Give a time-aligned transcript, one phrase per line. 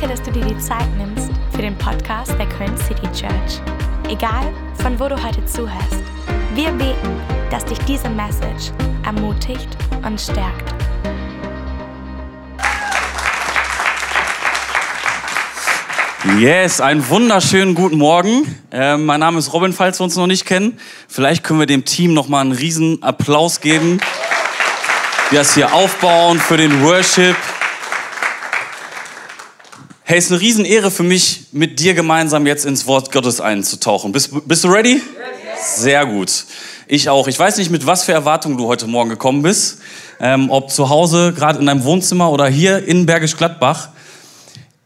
[0.00, 3.60] Danke, dass du dir die Zeit nimmst für den Podcast der Köln City Church.
[4.08, 6.02] Egal, von wo du heute zuhörst,
[6.54, 7.20] wir beten,
[7.50, 8.72] dass dich diese Message
[9.04, 9.68] ermutigt
[10.02, 10.72] und stärkt.
[16.38, 18.56] Yes, einen wunderschönen guten Morgen.
[18.72, 20.80] Äh, mein Name ist Robin, falls wir uns noch nicht kennen.
[21.08, 24.00] Vielleicht können wir dem Team noch mal einen riesen Applaus geben,
[25.30, 27.36] die das hier aufbauen für den Worship.
[30.10, 34.10] Hey, es ist eine Riesenehre für mich, mit dir gemeinsam jetzt ins Wort Gottes einzutauchen.
[34.10, 35.00] Bist, bist du ready?
[35.62, 36.46] Sehr gut.
[36.88, 37.28] Ich auch.
[37.28, 39.78] Ich weiß nicht, mit was für Erwartungen du heute Morgen gekommen bist.
[40.18, 43.90] Ähm, ob zu Hause, gerade in deinem Wohnzimmer oder hier in Bergisch Gladbach.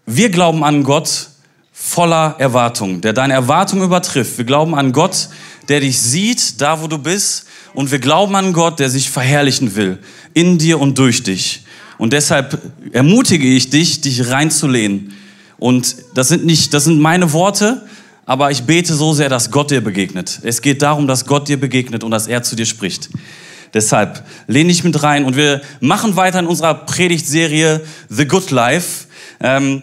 [0.04, 1.30] Wir glauben an Gott
[1.72, 4.36] voller Erwartung, der deine Erwartung übertrifft.
[4.36, 5.30] Wir glauben an Gott,
[5.70, 7.46] der dich sieht, da wo du bist.
[7.72, 10.00] Und wir glauben an Gott, der sich verherrlichen will,
[10.34, 11.63] in dir und durch dich.
[12.04, 12.60] Und deshalb
[12.92, 15.14] ermutige ich dich, dich reinzulehnen.
[15.56, 17.86] Und das sind nicht, das sind meine Worte,
[18.26, 20.38] aber ich bete so sehr, dass Gott dir begegnet.
[20.42, 23.08] Es geht darum, dass Gott dir begegnet und dass er zu dir spricht.
[23.72, 27.80] Deshalb lehne dich mit rein und wir machen weiter in unserer Predigtserie
[28.10, 29.06] The Good Life.
[29.40, 29.80] Ähm,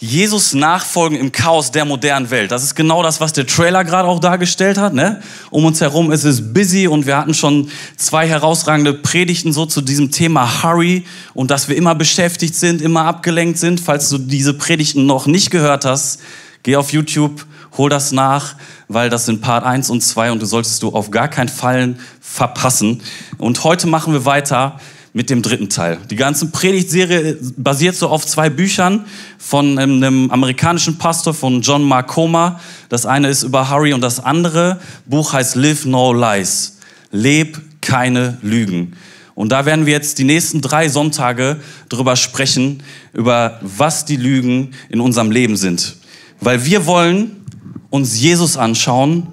[0.00, 2.52] Jesus nachfolgen im Chaos der modernen Welt.
[2.52, 4.94] Das ist genau das, was der Trailer gerade auch dargestellt hat.
[4.94, 5.20] Ne?
[5.50, 9.80] Um uns herum ist es busy und wir hatten schon zwei herausragende Predigten so zu
[9.80, 11.04] diesem Thema Hurry
[11.34, 13.80] und dass wir immer beschäftigt sind, immer abgelenkt sind.
[13.80, 16.20] Falls du diese Predigten noch nicht gehört hast,
[16.62, 17.44] geh auf YouTube,
[17.76, 18.54] hol das nach,
[18.86, 21.96] weil das sind Part 1 und 2 und du solltest du auf gar keinen Fall
[22.20, 23.02] verpassen.
[23.36, 24.78] Und heute machen wir weiter
[25.12, 25.98] mit dem dritten Teil.
[26.10, 29.06] Die ganze Predigtserie basiert so auf zwei Büchern
[29.38, 32.60] von einem amerikanischen Pastor von John Mark Comer.
[32.88, 36.78] Das eine ist über Harry und das andere Buch heißt Live No Lies.
[37.10, 38.94] Leb keine Lügen.
[39.34, 44.72] Und da werden wir jetzt die nächsten drei Sonntage drüber sprechen, über was die Lügen
[44.88, 45.96] in unserem Leben sind.
[46.40, 47.44] Weil wir wollen
[47.88, 49.28] uns Jesus anschauen.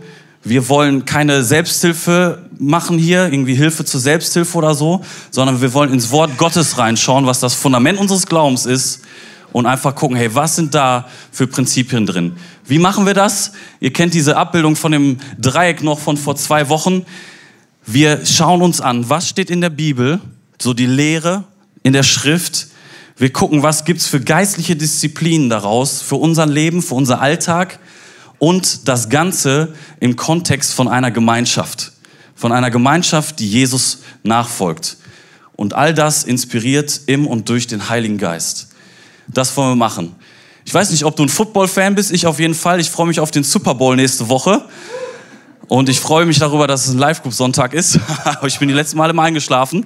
[0.48, 5.92] Wir wollen keine Selbsthilfe machen hier, irgendwie Hilfe zur Selbsthilfe oder so, sondern wir wollen
[5.92, 9.02] ins Wort Gottes reinschauen, was das Fundament unseres Glaubens ist
[9.54, 12.34] und einfach gucken, hey, was sind da für Prinzipien drin?
[12.64, 13.54] Wie machen wir das?
[13.80, 17.08] Ihr kennt diese Abbildung von dem Dreieck noch von vor zwei Wochen.
[17.88, 20.20] Wir schauen uns an, was steht in der Bibel,
[20.62, 21.46] so die Lehre
[21.82, 22.68] in der Schrift.
[23.18, 27.80] Wir gucken, was gibt's für geistliche Disziplinen daraus, für unser Leben, für unser Alltag
[28.40, 31.94] und das Ganze im Kontext von einer Gemeinschaft
[32.36, 34.98] von einer Gemeinschaft, die Jesus nachfolgt.
[35.56, 38.68] Und all das inspiriert im und durch den Heiligen Geist.
[39.28, 40.16] Das wollen wir machen.
[40.66, 42.12] Ich weiß nicht, ob du ein Football-Fan bist.
[42.12, 42.80] Ich auf jeden Fall.
[42.80, 44.66] Ich freue mich auf den Super Bowl nächste Woche.
[45.68, 48.00] Und ich freue mich darüber, dass es ein Live-Group-Sonntag ist.
[48.46, 49.86] ich bin die letzten Male mal eingeschlafen.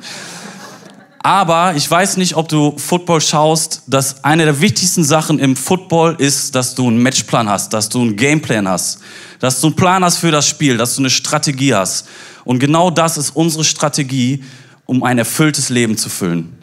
[1.22, 6.16] Aber ich weiß nicht, ob du Football schaust, dass eine der wichtigsten Sachen im Football
[6.18, 9.00] ist, dass du einen Matchplan hast, dass du einen Gameplan hast,
[9.40, 12.08] dass du einen Plan hast für das Spiel, dass du eine Strategie hast.
[12.46, 14.44] Und genau das ist unsere Strategie,
[14.86, 16.58] um ein erfülltes Leben zu füllen.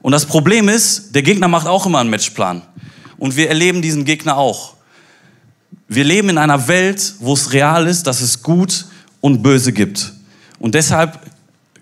[0.00, 2.62] Und das Problem ist, der Gegner macht auch immer einen Matchplan.
[3.16, 4.74] Und wir erleben diesen Gegner auch.
[5.88, 8.86] Wir leben in einer Welt, wo es real ist, dass es gut
[9.20, 10.12] und böse gibt.
[10.58, 11.18] Und deshalb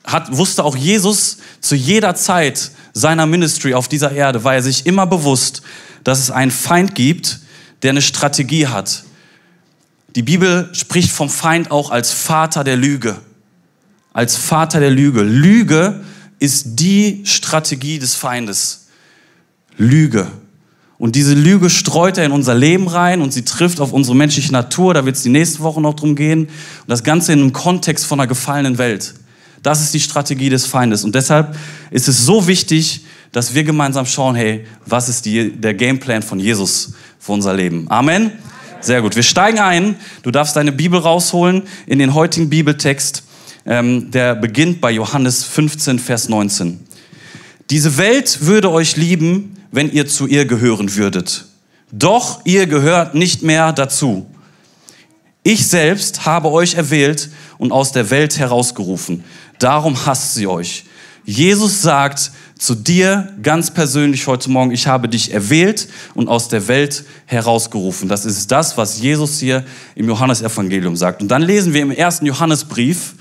[0.04, 4.86] hat, wusste auch Jesus zu jeder Zeit seiner Ministry auf dieser Erde, war er sich
[4.86, 5.62] immer bewusst,
[6.04, 7.40] dass es einen Feind gibt,
[7.82, 9.04] der eine Strategie hat.
[10.14, 13.16] Die Bibel spricht vom Feind auch als Vater der Lüge.
[14.12, 15.22] Als Vater der Lüge.
[15.22, 16.04] Lüge
[16.38, 18.86] ist die Strategie des Feindes.
[19.76, 20.28] Lüge.
[20.98, 24.52] Und diese Lüge streut er in unser Leben rein und sie trifft auf unsere menschliche
[24.52, 24.94] Natur.
[24.94, 26.44] Da wird es die nächste Woche noch drum gehen.
[26.44, 29.14] Und das Ganze in einem Kontext von einer gefallenen Welt.
[29.64, 31.04] Das ist die Strategie des Feindes.
[31.04, 31.56] Und deshalb
[31.90, 33.00] ist es so wichtig,
[33.32, 37.86] dass wir gemeinsam schauen, hey, was ist die, der Gameplan von Jesus für unser Leben?
[37.88, 38.30] Amen.
[38.82, 39.16] Sehr gut.
[39.16, 39.96] Wir steigen ein.
[40.22, 43.24] Du darfst deine Bibel rausholen in den heutigen Bibeltext.
[43.64, 46.80] Ähm, der beginnt bei Johannes 15, Vers 19.
[47.70, 51.46] Diese Welt würde euch lieben, wenn ihr zu ihr gehören würdet.
[51.90, 54.26] Doch ihr gehört nicht mehr dazu.
[55.42, 59.24] Ich selbst habe euch erwählt und aus der Welt herausgerufen
[59.58, 60.84] darum hasst sie euch.
[61.24, 66.68] Jesus sagt zu dir ganz persönlich heute Morgen, ich habe dich erwählt und aus der
[66.68, 68.08] Welt herausgerufen.
[68.08, 69.64] Das ist das, was Jesus hier
[69.94, 71.22] im Johannesevangelium sagt.
[71.22, 73.14] Und dann lesen wir im ersten Johannesbrief,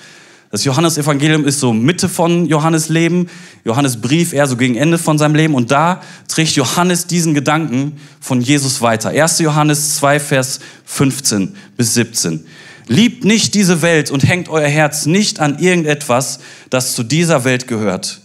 [0.54, 3.28] das Johannesevangelium ist so Mitte von Johannes Leben,
[3.66, 8.00] Johannes Brief eher so gegen Ende von seinem Leben und da trägt Johannes diesen Gedanken
[8.22, 9.10] von Jesus weiter.
[9.10, 9.40] 1.
[9.40, 12.46] Johannes 2, Vers 15 bis 17.
[12.88, 16.40] Liebt nicht diese Welt und hängt euer Herz nicht an irgendetwas,
[16.70, 18.22] das zu dieser Welt gehört.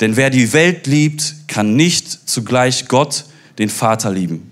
[0.00, 3.24] Denn wer die Welt liebt, kann nicht zugleich Gott
[3.58, 4.50] den Vater lieben.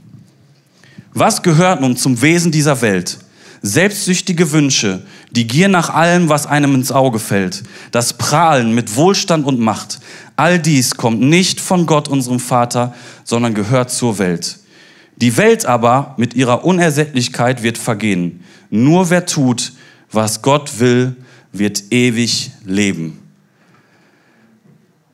[1.12, 3.19] Was gehört nun zum Wesen dieser Welt?
[3.62, 5.02] Selbstsüchtige Wünsche,
[5.32, 10.00] die Gier nach allem, was einem ins Auge fällt, das Prahlen mit Wohlstand und Macht,
[10.37, 12.94] all dies kommt nicht von Gott, unserem Vater,
[13.25, 14.60] sondern gehört zur Welt.
[15.16, 18.42] Die Welt aber mit ihrer Unersättlichkeit wird vergehen.
[18.70, 19.72] Nur wer tut,
[20.11, 21.17] was Gott will,
[21.52, 23.19] wird ewig leben.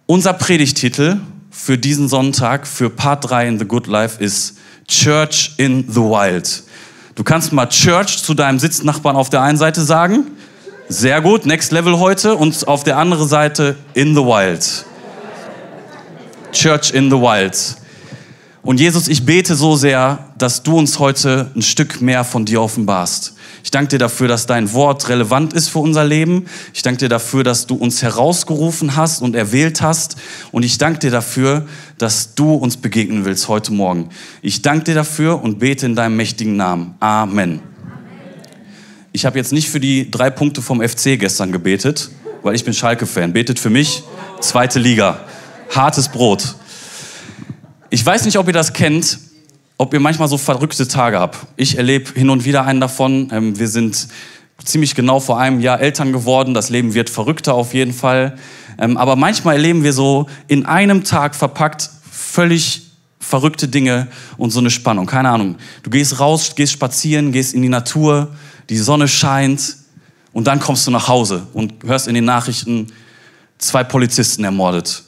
[0.06, 1.20] Unser Predigtitel
[1.50, 6.62] für diesen Sonntag, für Part 3 in The Good Life ist Church in the Wild.
[7.14, 10.26] Du kannst mal Church zu deinem Sitznachbarn auf der einen Seite sagen.
[10.88, 12.36] Sehr gut, Next Level heute.
[12.36, 14.84] Und auf der anderen Seite in the Wild.
[16.52, 17.56] Church in the Wild.
[18.66, 22.60] Und Jesus, ich bete so sehr, dass du uns heute ein Stück mehr von dir
[22.60, 23.34] offenbarst.
[23.62, 26.46] Ich danke dir dafür, dass dein Wort relevant ist für unser Leben.
[26.74, 30.16] Ich danke dir dafür, dass du uns herausgerufen hast und erwählt hast.
[30.50, 31.64] Und ich danke dir dafür,
[31.98, 34.08] dass du uns begegnen willst heute Morgen.
[34.42, 36.96] Ich danke dir dafür und bete in deinem mächtigen Namen.
[36.98, 37.60] Amen.
[39.12, 42.10] Ich habe jetzt nicht für die drei Punkte vom FC gestern gebetet,
[42.42, 43.32] weil ich bin Schalke-Fan.
[43.32, 44.02] Betet für mich,
[44.40, 45.20] zweite Liga.
[45.70, 46.56] Hartes Brot.
[47.90, 49.18] Ich weiß nicht, ob ihr das kennt
[49.78, 51.38] ob ihr manchmal so verrückte Tage habt.
[51.56, 53.28] Ich erlebe hin und wieder einen davon.
[53.32, 54.08] Ähm, wir sind
[54.64, 56.54] ziemlich genau vor einem Jahr Eltern geworden.
[56.54, 58.38] Das Leben wird verrückter auf jeden Fall.
[58.78, 62.82] Ähm, aber manchmal erleben wir so in einem Tag verpackt völlig
[63.20, 65.06] verrückte Dinge und so eine Spannung.
[65.06, 65.56] Keine Ahnung.
[65.82, 68.34] Du gehst raus, gehst spazieren, gehst in die Natur,
[68.70, 69.76] die Sonne scheint
[70.32, 72.86] und dann kommst du nach Hause und hörst in den Nachrichten
[73.58, 75.02] zwei Polizisten ermordet.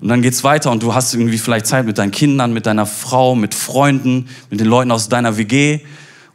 [0.00, 2.86] Und dann geht's weiter und du hast irgendwie vielleicht Zeit mit deinen Kindern, mit deiner
[2.86, 5.80] Frau, mit Freunden, mit den Leuten aus deiner WG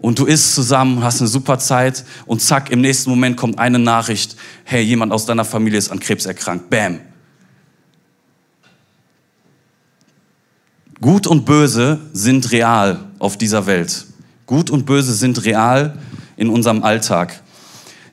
[0.02, 3.78] und du isst zusammen, hast eine super Zeit und zack, im nächsten Moment kommt eine
[3.78, 6.72] Nachricht, hey, jemand aus deiner Familie ist an Krebs erkrankt.
[6.72, 7.00] Bam.
[11.00, 14.06] Gut und Böse sind real auf dieser Welt.
[14.48, 15.98] Gut und Böse sind real
[16.36, 17.42] in unserem Alltag.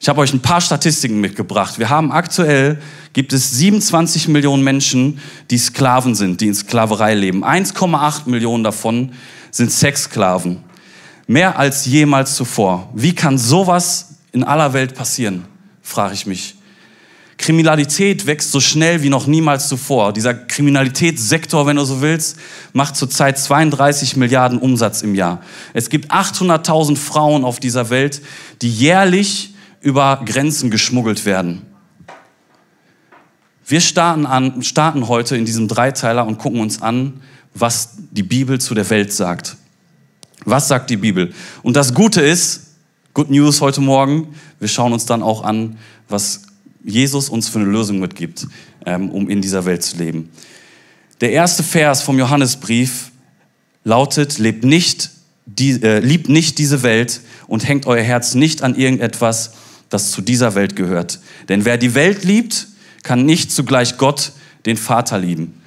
[0.00, 1.78] Ich habe euch ein paar Statistiken mitgebracht.
[1.78, 2.80] Wir haben aktuell,
[3.12, 5.18] gibt es 27 Millionen Menschen,
[5.50, 7.44] die Sklaven sind, die in Sklaverei leben.
[7.44, 9.12] 1,8 Millionen davon
[9.50, 10.62] sind Sexsklaven.
[11.26, 12.90] Mehr als jemals zuvor.
[12.94, 15.46] Wie kann sowas in aller Welt passieren,
[15.82, 16.54] frage ich mich.
[17.38, 20.12] Kriminalität wächst so schnell wie noch niemals zuvor.
[20.12, 22.36] Dieser Kriminalitätssektor, wenn du so willst,
[22.72, 25.40] macht zurzeit 32 Milliarden Umsatz im Jahr.
[25.72, 28.22] Es gibt 800.000 Frauen auf dieser Welt,
[28.60, 31.62] die jährlich über Grenzen geschmuggelt werden.
[33.66, 37.20] Wir starten, an, starten heute in diesem Dreiteiler und gucken uns an,
[37.54, 39.56] was die Bibel zu der Welt sagt.
[40.44, 41.32] Was sagt die Bibel?
[41.62, 42.68] Und das Gute ist,
[43.12, 45.76] Good News heute Morgen, wir schauen uns dann auch an,
[46.08, 46.42] was
[46.84, 48.46] Jesus uns für eine Lösung mitgibt,
[48.86, 50.30] ähm, um in dieser Welt zu leben.
[51.20, 53.10] Der erste Vers vom Johannesbrief
[53.84, 55.10] lautet, lebt nicht,
[55.46, 59.52] die, äh, liebt nicht diese Welt und hängt euer Herz nicht an irgendetwas,
[59.88, 61.20] das zu dieser Welt gehört.
[61.48, 62.68] Denn wer die Welt liebt,
[63.02, 64.32] kann nicht zugleich Gott,
[64.66, 65.60] den Vater, lieben.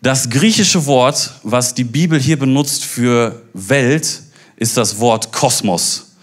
[0.00, 4.22] Das griechische Wort, was die Bibel hier benutzt für Welt,
[4.56, 6.14] ist das Wort Kosmos,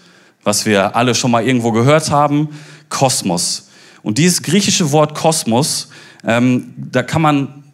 [0.44, 2.50] was wir alle schon mal irgendwo gehört haben,
[2.90, 3.68] Kosmos.
[4.02, 5.88] Und dieses griechische Wort Kosmos,
[6.24, 7.64] ähm, da kann man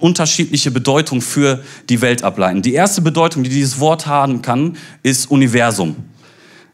[0.00, 2.62] unterschiedliche Bedeutungen für die Welt ableiten.
[2.62, 5.96] Die erste Bedeutung, die dieses Wort haben kann, ist Universum.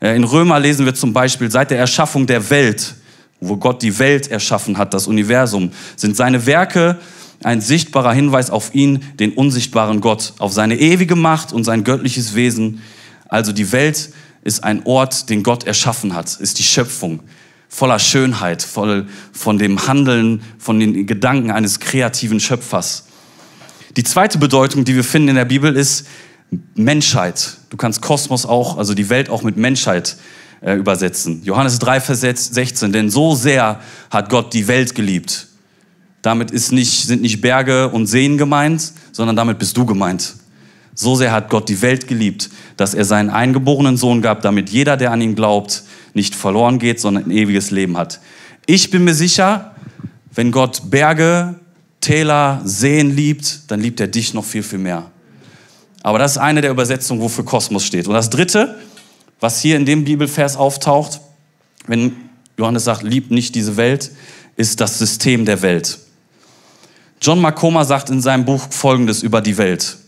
[0.00, 2.95] Äh, in Römer lesen wir zum Beispiel, seit der Erschaffung der Welt,
[3.40, 6.99] wo Gott die Welt erschaffen hat, das Universum, sind seine Werke
[7.42, 12.35] ein sichtbarer Hinweis auf ihn, den unsichtbaren Gott, auf seine ewige Macht und sein göttliches
[12.35, 12.83] Wesen.
[13.28, 14.11] Also die Welt
[14.42, 17.21] ist ein Ort, den Gott erschaffen hat, ist die Schöpfung,
[17.69, 23.07] voller Schönheit, voll von dem Handeln, von den Gedanken eines kreativen Schöpfers.
[23.97, 26.07] Die zweite Bedeutung, die wir finden in der Bibel, ist
[26.75, 27.57] Menschheit.
[27.71, 30.17] Du kannst Kosmos auch, also die Welt auch mit Menschheit
[30.61, 31.43] äh, übersetzen.
[31.45, 32.93] Johannes 3, Vers 16.
[32.93, 35.47] Denn so sehr hat Gott die Welt geliebt.
[36.21, 40.35] Damit ist nicht, sind nicht Berge und Seen gemeint, sondern damit bist du gemeint.
[40.95, 44.97] So sehr hat Gott die Welt geliebt, dass er seinen eingeborenen Sohn gab, damit jeder,
[44.97, 48.21] der an ihn glaubt, nicht verloren geht, sondern ein ewiges Leben hat.
[48.67, 49.75] Ich bin mir sicher,
[50.35, 51.55] wenn Gott Berge,
[52.00, 55.11] Täler, Seen liebt, dann liebt er dich noch viel, viel mehr.
[56.02, 58.09] Aber das ist eine der Übersetzungen, wofür Kosmos steht.
[58.09, 58.78] Und das dritte,
[59.38, 61.21] was hier in dem Bibelvers auftaucht,
[61.87, 62.16] wenn
[62.59, 64.11] Johannes sagt, liebt nicht diese Welt,
[64.57, 65.99] ist das System der Welt.
[67.23, 69.99] John Makoma sagt in seinem Buch Folgendes über die Welt.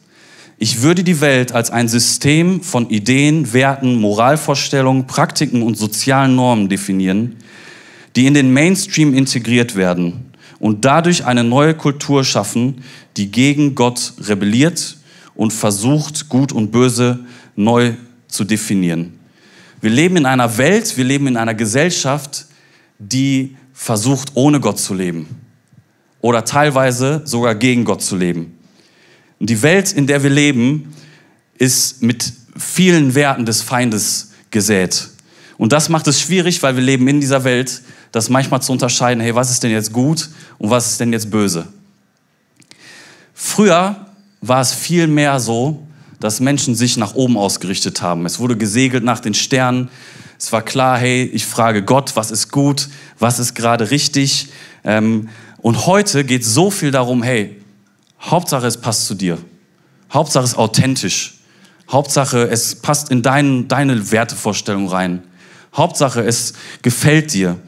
[0.59, 6.69] Ich würde die Welt als ein System von Ideen, Werten, Moralvorstellungen, Praktiken und sozialen Normen
[6.69, 7.37] definieren,
[8.15, 12.85] die in den Mainstream integriert werden und dadurch eine neue Kultur schaffen,
[13.17, 14.99] die gegen Gott rebelliert
[15.35, 17.21] und versucht, gut und böse
[17.57, 17.95] neu
[18.29, 19.19] zu definieren.
[19.81, 22.47] Wir leben in einer Welt, wir leben in einer Gesellschaft,
[22.99, 25.27] die versucht, ohne Gott zu leben
[26.23, 28.57] oder teilweise sogar gegen Gott zu leben.
[29.39, 30.95] Und die Welt, in der wir leben,
[31.59, 35.09] ist mit vielen Werten des Feindes gesät.
[35.59, 39.21] Und das macht es schwierig, weil wir leben in dieser Welt, das manchmal zu unterscheiden,
[39.21, 41.67] hey, was ist denn jetzt gut und was ist denn jetzt böse?
[43.35, 44.07] Früher
[44.43, 45.83] war es viel mehr so,
[46.21, 48.27] dass Menschen sich nach oben ausgerichtet haben.
[48.27, 49.89] Es wurde gesegelt nach den Sternen.
[50.39, 54.49] Es war klar, hey, ich frage Gott, was ist gut, was ist gerade richtig.
[54.85, 57.61] Ähm, und heute geht so viel darum, hey,
[58.21, 59.39] Hauptsache es passt zu dir.
[60.13, 61.39] Hauptsache es ist authentisch.
[61.91, 65.23] Hauptsache es passt in dein, deine Wertevorstellung rein.
[65.75, 67.59] Hauptsache es gefällt dir.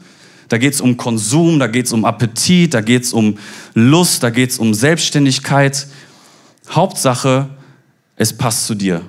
[0.49, 3.37] Da geht es um Konsum, da geht es um Appetit, da geht es um
[3.73, 5.87] Lust, da geht es um Selbstständigkeit.
[6.69, 7.49] Hauptsache,
[8.15, 9.01] es passt zu dir.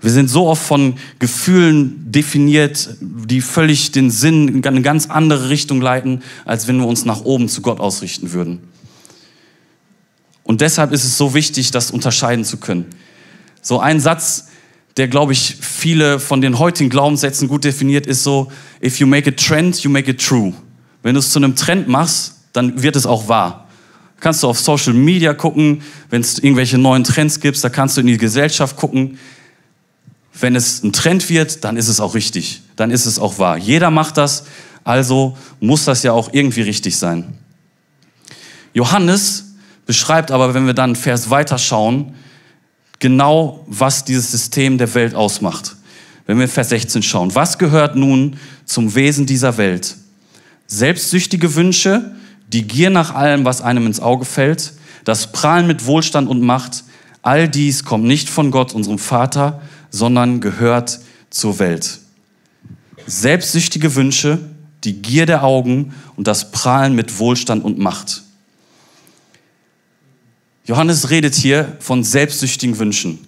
[0.00, 5.48] Wir sind so oft von Gefühlen definiert, die völlig den Sinn in eine ganz andere
[5.48, 8.60] Richtung leiten, als wenn wir uns nach oben zu Gott ausrichten würden.
[10.42, 12.86] Und deshalb ist es so wichtig, das unterscheiden zu können.
[13.62, 14.48] So ein Satz,
[14.96, 18.50] der, glaube ich, viele von den heutigen Glaubenssätzen gut definiert, ist so,
[18.82, 20.52] if you make a trend, you make it true.
[21.02, 23.61] Wenn du es zu einem Trend machst, dann wird es auch wahr.
[24.22, 28.02] Kannst du auf Social Media gucken, wenn es irgendwelche neuen Trends gibt, da kannst du
[28.02, 29.18] in die Gesellschaft gucken.
[30.38, 33.58] Wenn es ein Trend wird, dann ist es auch richtig, dann ist es auch wahr.
[33.58, 34.44] Jeder macht das,
[34.84, 37.36] also muss das ja auch irgendwie richtig sein.
[38.72, 39.54] Johannes
[39.86, 42.14] beschreibt aber, wenn wir dann einen Vers weiterschauen,
[43.00, 45.74] genau, was dieses System der Welt ausmacht.
[46.26, 48.36] Wenn wir Vers 16 schauen, was gehört nun
[48.66, 49.96] zum Wesen dieser Welt?
[50.68, 52.14] Selbstsüchtige Wünsche,
[52.52, 56.84] die Gier nach allem, was einem ins Auge fällt, das Prahlen mit Wohlstand und Macht,
[57.22, 62.00] all dies kommt nicht von Gott, unserem Vater, sondern gehört zur Welt.
[63.06, 64.38] Selbstsüchtige Wünsche,
[64.84, 68.22] die Gier der Augen und das Prahlen mit Wohlstand und Macht.
[70.64, 73.18] Johannes redet hier von selbstsüchtigen Wünschen.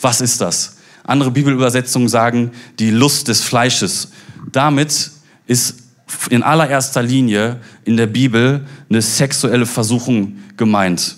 [0.00, 0.76] Was ist das?
[1.04, 4.08] Andere Bibelübersetzungen sagen die Lust des Fleisches.
[4.52, 5.10] Damit
[5.46, 5.87] ist
[6.30, 11.16] in allererster Linie in der Bibel eine sexuelle Versuchung gemeint.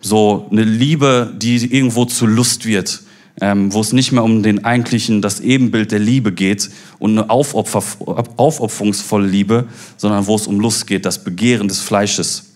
[0.00, 3.02] So eine Liebe, die irgendwo zu Lust wird,
[3.40, 7.28] ähm, wo es nicht mehr um den eigentlichen, das Ebenbild der Liebe geht und eine
[7.30, 7.82] Aufopfer,
[8.36, 9.66] aufopferungsvolle Liebe,
[9.96, 12.52] sondern wo es um Lust geht, das Begehren des Fleisches.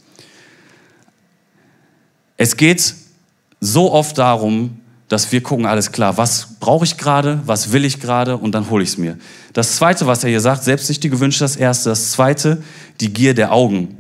[2.37, 2.95] Es geht
[3.61, 7.99] so oft darum, dass wir gucken, alles klar, was brauche ich gerade, was will ich
[7.99, 9.19] gerade und dann hole ich es mir.
[9.53, 11.91] Das Zweite, was er hier sagt, selbstsüchtige Wünsche, das Erste.
[11.91, 12.63] Das Zweite,
[13.01, 13.99] die Gier der Augen.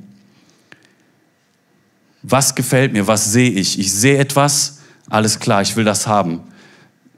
[2.22, 3.80] Was gefällt mir, was sehe ich?
[3.80, 6.42] Ich sehe etwas, alles klar, ich will das haben.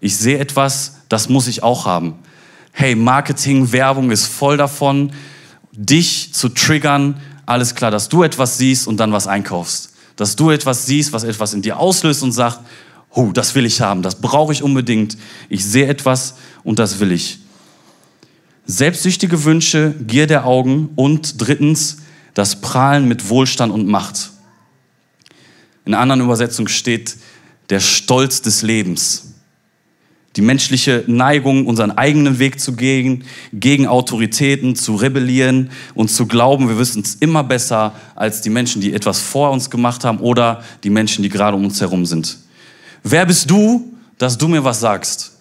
[0.01, 2.15] Ich sehe etwas, das muss ich auch haben.
[2.73, 5.13] Hey, Marketing, Werbung ist voll davon,
[5.71, 9.93] dich zu triggern, alles klar, dass du etwas siehst und dann was einkaufst.
[10.17, 12.61] Dass du etwas siehst, was etwas in dir auslöst und sagt,
[13.15, 15.17] oh, das will ich haben, das brauche ich unbedingt.
[15.49, 17.39] Ich sehe etwas und das will ich.
[18.65, 21.99] Selbstsüchtige Wünsche, Gier der Augen und drittens
[22.35, 24.31] das Prahlen mit Wohlstand und Macht.
[25.85, 27.17] In einer anderen Übersetzung steht
[27.71, 29.29] der Stolz des Lebens.
[30.37, 36.69] Die menschliche Neigung, unseren eigenen Weg zu gehen, gegen Autoritäten zu rebellieren und zu glauben,
[36.69, 40.63] wir wissen es immer besser als die Menschen, die etwas vor uns gemacht haben oder
[40.85, 42.39] die Menschen, die gerade um uns herum sind.
[43.03, 45.33] Wer bist du, dass du mir was sagst?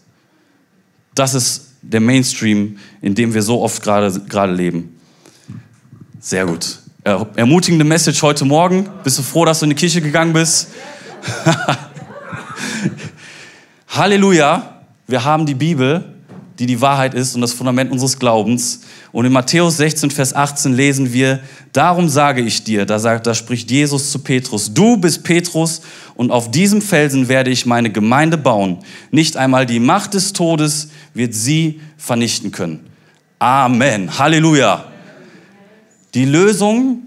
[1.13, 4.99] Das ist der Mainstream, in dem wir so oft gerade, leben.
[6.19, 6.79] Sehr gut.
[7.03, 8.87] Ermutigende Message heute Morgen.
[9.03, 10.69] Bist du froh, dass du in die Kirche gegangen bist?
[13.87, 14.81] Halleluja.
[15.07, 16.10] Wir haben die Bibel,
[16.61, 18.81] die die Wahrheit ist und das Fundament unseres Glaubens.
[19.11, 21.39] Und in Matthäus 16, Vers 18 lesen wir,
[21.73, 25.81] darum sage ich dir, da, sagt, da spricht Jesus zu Petrus, du bist Petrus
[26.13, 28.77] und auf diesem Felsen werde ich meine Gemeinde bauen.
[29.09, 32.81] Nicht einmal die Macht des Todes wird sie vernichten können.
[33.39, 34.19] Amen.
[34.19, 34.85] Halleluja.
[36.13, 37.01] Die Lösung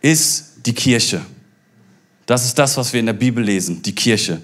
[0.00, 1.22] ist die Kirche.
[2.24, 4.40] Das ist das, was wir in der Bibel lesen, die Kirche.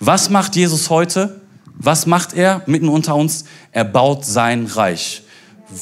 [0.00, 1.41] Was macht Jesus heute?
[1.82, 3.44] Was macht er mitten unter uns?
[3.72, 5.22] Er baut sein Reich.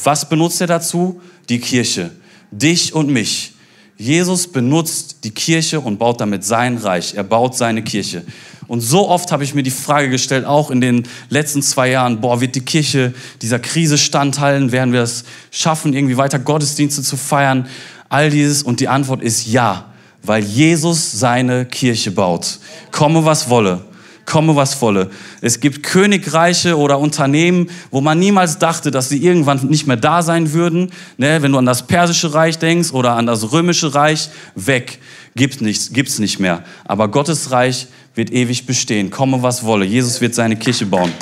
[0.02, 1.20] Was benutzt er dazu?
[1.50, 2.10] Die Kirche.
[2.50, 3.52] Dich und mich.
[3.98, 7.14] Jesus benutzt die Kirche und baut damit sein Reich.
[7.14, 8.24] Er baut seine Kirche.
[8.66, 12.22] Und so oft habe ich mir die Frage gestellt, auch in den letzten zwei Jahren,
[12.22, 14.72] boah, wird die Kirche dieser Krise standhalten?
[14.72, 17.68] Werden wir es schaffen, irgendwie weiter Gottesdienste zu feiern?
[18.08, 18.62] All dieses.
[18.62, 19.92] Und die Antwort ist ja,
[20.22, 22.58] weil Jesus seine Kirche baut.
[22.90, 23.84] Komme, was wolle
[24.30, 25.10] komme was wolle.
[25.40, 30.22] Es gibt Königreiche oder Unternehmen, wo man niemals dachte, dass sie irgendwann nicht mehr da
[30.22, 30.92] sein würden.
[31.18, 35.00] Ne, wenn du an das persische Reich denkst oder an das römische Reich, weg.
[35.34, 36.62] Gibt nichts, gibt's nicht mehr.
[36.84, 39.10] Aber Gottes Reich wird ewig bestehen.
[39.10, 39.84] Komme was wolle.
[39.84, 41.12] Jesus wird seine Kirche bauen.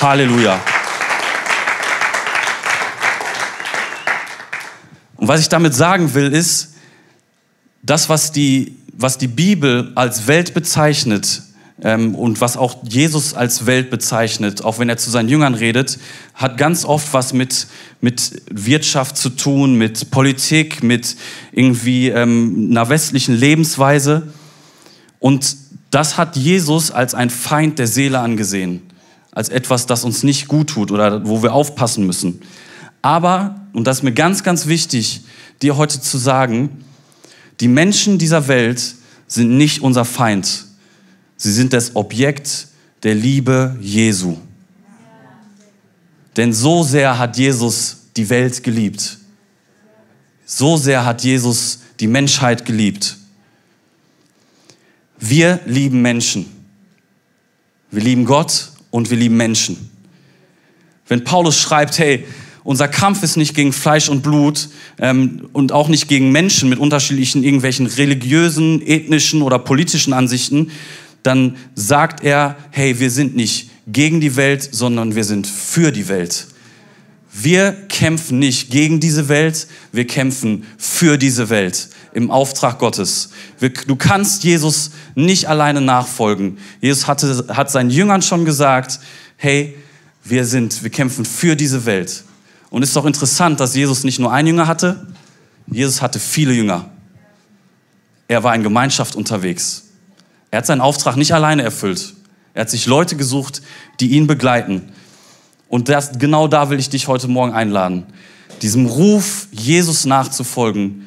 [0.00, 0.60] Halleluja.
[5.16, 6.74] Und was ich damit sagen will, ist,
[7.82, 11.42] das, was die, was die Bibel als Welt bezeichnet
[11.80, 15.98] und was auch Jesus als Welt bezeichnet, auch wenn er zu seinen Jüngern redet,
[16.34, 17.68] hat ganz oft was mit,
[18.00, 21.16] mit Wirtschaft zu tun, mit Politik, mit
[21.52, 24.26] irgendwie ähm, einer westlichen Lebensweise.
[25.20, 25.56] Und
[25.92, 28.82] das hat Jesus als ein Feind der Seele angesehen,
[29.30, 32.42] als etwas, das uns nicht gut tut oder wo wir aufpassen müssen.
[33.02, 35.20] Aber, und das ist mir ganz, ganz wichtig,
[35.62, 36.84] dir heute zu sagen,
[37.60, 38.96] die Menschen dieser Welt
[39.28, 40.67] sind nicht unser Feind.
[41.38, 42.66] Sie sind das Objekt
[43.04, 44.36] der Liebe Jesu.
[46.36, 49.18] Denn so sehr hat Jesus die Welt geliebt.
[50.44, 53.16] So sehr hat Jesus die Menschheit geliebt.
[55.18, 56.46] Wir lieben Menschen.
[57.90, 59.90] Wir lieben Gott und wir lieben Menschen.
[61.06, 62.26] Wenn Paulus schreibt, hey,
[62.64, 64.68] unser Kampf ist nicht gegen Fleisch und Blut
[64.98, 70.70] ähm, und auch nicht gegen Menschen mit unterschiedlichen irgendwelchen religiösen, ethnischen oder politischen Ansichten.
[71.22, 76.08] Dann sagt er, hey, wir sind nicht gegen die Welt, sondern wir sind für die
[76.08, 76.46] Welt.
[77.32, 83.30] Wir kämpfen nicht gegen diese Welt, wir kämpfen für diese Welt im Auftrag Gottes.
[83.86, 86.58] Du kannst Jesus nicht alleine nachfolgen.
[86.80, 88.98] Jesus hatte, hat seinen Jüngern schon gesagt,
[89.36, 89.76] hey,
[90.24, 92.24] wir sind, wir kämpfen für diese Welt.
[92.70, 95.06] Und es ist doch interessant, dass Jesus nicht nur einen Jünger hatte,
[95.70, 96.90] Jesus hatte viele Jünger.
[98.26, 99.87] Er war in Gemeinschaft unterwegs.
[100.50, 102.14] Er hat seinen Auftrag nicht alleine erfüllt.
[102.54, 103.62] Er hat sich Leute gesucht,
[104.00, 104.92] die ihn begleiten.
[105.68, 108.06] Und das, genau da will ich dich heute Morgen einladen.
[108.62, 111.06] Diesem Ruf, Jesus nachzufolgen,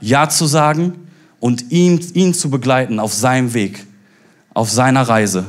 [0.00, 1.08] Ja zu sagen
[1.40, 3.86] und ihn, ihn zu begleiten auf seinem Weg,
[4.52, 5.46] auf seiner Reise.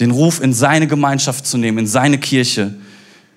[0.00, 2.74] Den Ruf in seine Gemeinschaft zu nehmen, in seine Kirche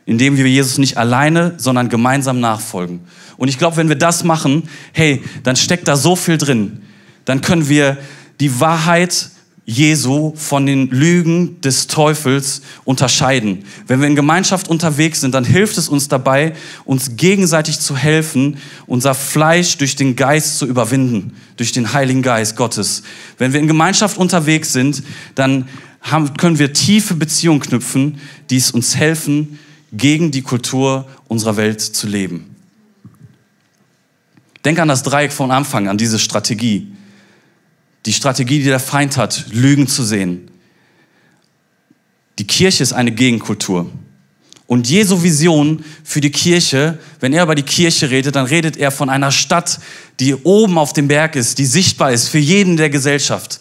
[0.05, 3.01] indem wir Jesus nicht alleine, sondern gemeinsam nachfolgen.
[3.37, 6.83] Und ich glaube, wenn wir das machen, hey, dann steckt da so viel drin.
[7.25, 7.97] Dann können wir
[8.39, 9.29] die Wahrheit
[9.67, 13.65] Jesu von den Lügen des Teufels unterscheiden.
[13.87, 16.53] Wenn wir in Gemeinschaft unterwegs sind, dann hilft es uns dabei,
[16.85, 22.55] uns gegenseitig zu helfen, unser Fleisch durch den Geist zu überwinden, durch den Heiligen Geist
[22.55, 23.01] Gottes.
[23.39, 25.01] Wenn wir in Gemeinschaft unterwegs sind,
[25.33, 25.67] dann
[26.01, 28.19] haben, können wir tiefe Beziehungen knüpfen,
[28.51, 29.57] die es uns helfen,
[29.91, 32.55] gegen die Kultur unserer Welt zu leben.
[34.63, 36.91] Denk an das Dreieck von Anfang, an diese Strategie.
[38.05, 40.51] Die Strategie, die der Feind hat, Lügen zu sehen.
[42.39, 43.89] Die Kirche ist eine Gegenkultur.
[44.67, 48.91] Und Jesu Vision für die Kirche, wenn er über die Kirche redet, dann redet er
[48.91, 49.79] von einer Stadt,
[50.19, 53.59] die oben auf dem Berg ist, die sichtbar ist für jeden der Gesellschaft.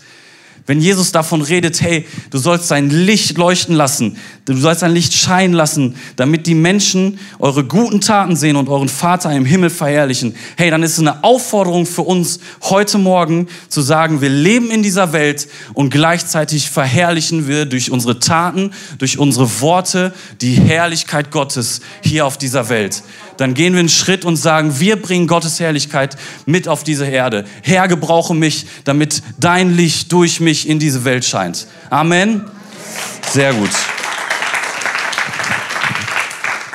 [0.67, 5.13] Wenn Jesus davon redet, hey, du sollst dein Licht leuchten lassen, du sollst dein Licht
[5.13, 10.35] scheinen lassen, damit die Menschen eure guten Taten sehen und euren Vater im Himmel verherrlichen.
[10.57, 14.83] Hey, dann ist es eine Aufforderung für uns heute Morgen zu sagen, wir leben in
[14.83, 21.83] dieser Welt und gleichzeitig verherrlichen wir durch unsere Taten, durch unsere Worte die Herrlichkeit Gottes
[22.03, 23.03] hier auf dieser Welt
[23.37, 26.17] dann gehen wir einen Schritt und sagen, wir bringen Gottes Herrlichkeit
[26.47, 27.45] mit auf diese Erde.
[27.63, 31.67] Herr, gebrauche mich, damit dein Licht durch mich in diese Welt scheint.
[31.91, 32.45] Amen.
[33.31, 33.71] Sehr gut.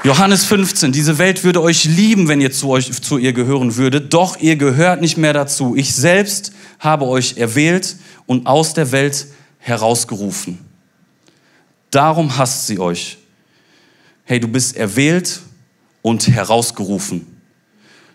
[0.03, 4.13] Johannes 15, diese Welt würde euch lieben, wenn ihr zu, euch, zu ihr gehören würdet,
[4.13, 5.75] doch ihr gehört nicht mehr dazu.
[5.75, 10.57] Ich selbst habe euch erwählt und aus der Welt herausgerufen.
[11.91, 13.17] Darum hasst sie euch.
[14.23, 15.41] Hey, du bist erwählt
[16.01, 17.25] und herausgerufen.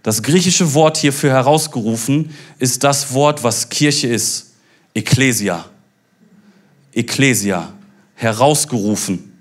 [0.02, 4.52] Das griechische Wort hier für herausgerufen ist das Wort, was Kirche ist.
[4.92, 5.64] Ecclesia.
[6.92, 7.72] Ecclesia.
[8.14, 9.32] Herausgerufen.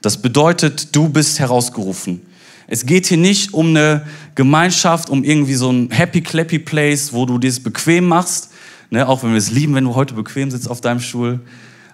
[0.00, 2.22] Das bedeutet, du bist herausgerufen.
[2.66, 7.26] Es geht hier nicht um eine Gemeinschaft, um irgendwie so ein happy clappy place, wo
[7.26, 8.50] du das bequem machst.
[8.90, 11.40] Ne, auch wenn wir es lieben, wenn du heute bequem sitzt auf deinem Stuhl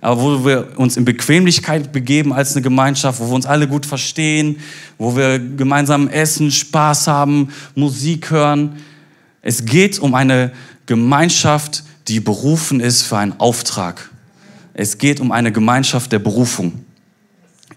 [0.05, 3.87] aber wo wir uns in Bequemlichkeit begeben als eine Gemeinschaft, wo wir uns alle gut
[3.87, 4.59] verstehen,
[4.99, 8.77] wo wir gemeinsam essen, Spaß haben, Musik hören.
[9.41, 10.53] Es geht um eine
[10.85, 14.11] Gemeinschaft, die berufen ist für einen Auftrag.
[14.75, 16.85] Es geht um eine Gemeinschaft der Berufung.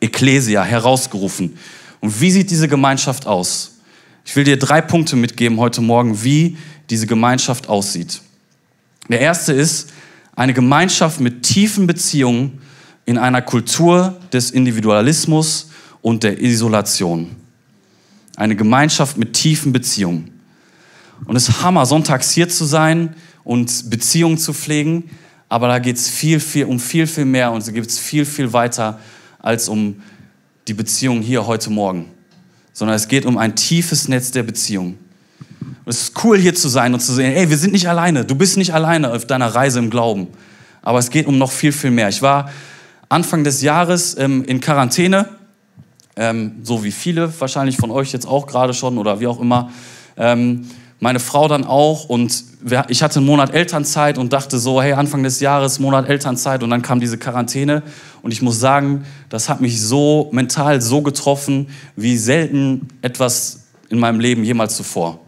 [0.02, 1.58] Ecclesia, herausgerufen.
[2.02, 3.78] Und wie sieht diese Gemeinschaft aus?
[4.26, 6.58] Ich will dir drei Punkte mitgeben heute Morgen, wie
[6.90, 8.20] diese Gemeinschaft aussieht.
[9.08, 9.94] Der erste ist,
[10.38, 12.62] Eine Gemeinschaft mit tiefen Beziehungen
[13.06, 15.72] in einer Kultur des Individualismus
[16.04, 17.36] und der Isolation.
[18.36, 20.40] Eine Gemeinschaft mit tiefen Beziehungen.
[21.26, 25.10] Und es ist Hammer, sonntags hier zu sein und Beziehungen zu pflegen,
[25.50, 28.24] aber da geht es viel, viel, um viel, viel mehr und es gibt es viel,
[28.24, 29.00] viel weiter
[29.40, 30.04] als um
[30.68, 32.06] die Beziehung hier heute Morgen,
[32.74, 35.00] sondern es geht um ein tiefes Netz der Beziehung.
[35.90, 38.36] Es ist cool hier zu sein und zu sehen, ey, wir sind nicht alleine, du
[38.36, 40.28] bist nicht alleine auf deiner Reise im Glauben,
[40.82, 42.10] aber es geht um noch viel, viel mehr.
[42.10, 42.50] Ich war
[43.08, 45.30] Anfang des Jahres ähm, in Quarantäne,
[46.18, 49.72] ähm, so wie viele wahrscheinlich von euch jetzt auch gerade schon oder wie auch immer.
[50.18, 50.68] Ähm,
[51.00, 52.44] meine Frau dann auch und
[52.90, 56.70] ich hatte einen Monat Elternzeit und dachte so, hey, Anfang des Jahres, Monat Elternzeit und
[56.70, 57.82] dann kam diese Quarantäne
[58.24, 64.00] und ich muss sagen, das hat mich so mental so getroffen, wie selten etwas in
[64.00, 65.22] meinem Leben jemals zuvor.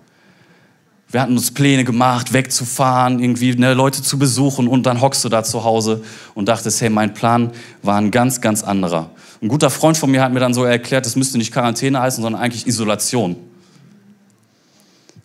[1.11, 5.29] Wir hatten uns Pläne gemacht, wegzufahren, irgendwie ne, Leute zu besuchen und dann hockst du
[5.29, 6.03] da zu Hause
[6.35, 9.09] und dachtest, hey, mein Plan war ein ganz, ganz anderer.
[9.41, 12.21] Ein guter Freund von mir hat mir dann so erklärt, das müsste nicht Quarantäne heißen,
[12.21, 13.37] sondern eigentlich Isolation.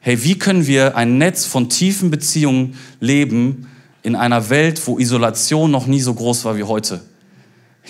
[0.01, 3.69] Hey, wie können wir ein Netz von tiefen Beziehungen leben
[4.03, 7.03] in einer Welt, wo Isolation noch nie so groß war wie heute?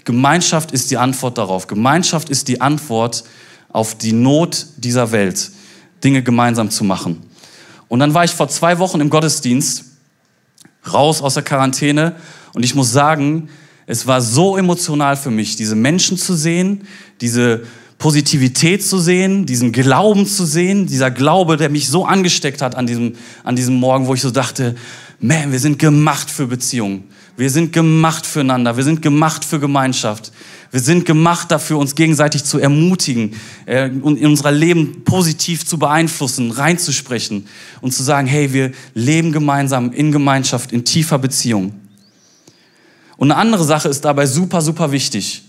[0.04, 1.68] Gemeinschaft ist die Antwort darauf.
[1.68, 3.24] Gemeinschaft ist die Antwort
[3.68, 5.50] auf die Not dieser Welt,
[6.02, 7.22] Dinge gemeinsam zu machen.
[7.88, 9.84] Und dann war ich vor zwei Wochen im Gottesdienst,
[10.92, 12.16] raus aus der Quarantäne.
[12.52, 13.48] Und ich muss sagen,
[13.86, 16.86] es war so emotional für mich, diese Menschen zu sehen,
[17.20, 17.64] diese
[17.98, 22.86] Positivität zu sehen, diesen Glauben zu sehen, dieser Glaube, der mich so angesteckt hat an
[22.86, 24.74] diesem, an diesem Morgen, wo ich so dachte,
[25.20, 27.04] man, wir sind gemacht für Beziehungen.
[27.36, 28.76] Wir sind gemacht füreinander.
[28.76, 30.32] Wir sind gemacht für Gemeinschaft.
[30.70, 33.34] Wir sind gemacht dafür, uns gegenseitig zu ermutigen
[33.66, 37.46] äh, und in unser Leben positiv zu beeinflussen, reinzusprechen
[37.80, 41.74] und zu sagen, hey, wir leben gemeinsam in Gemeinschaft, in tiefer Beziehung.
[43.16, 45.42] Und eine andere Sache ist dabei super, super wichtig.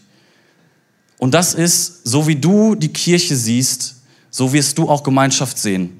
[1.18, 3.96] Und das ist, so wie du die Kirche siehst,
[4.30, 6.00] so wirst du auch Gemeinschaft sehen.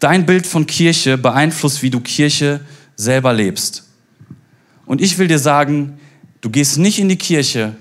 [0.00, 2.60] Dein Bild von Kirche beeinflusst, wie du Kirche
[2.96, 3.84] selber lebst.
[4.86, 5.98] Und ich will dir sagen,
[6.44, 7.74] Du gehst nicht in die Kirche